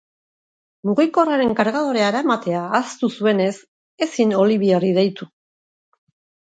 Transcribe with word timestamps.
Mugikorraren 0.89 1.53
kargadorea 1.59 2.07
eramatea 2.13 2.63
ahaztu 2.71 3.13
zuenez, 3.19 3.53
ezin 4.09 4.35
Olivierri 4.47 4.95
deitu. 5.01 5.31